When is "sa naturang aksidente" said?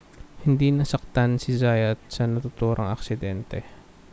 2.15-3.59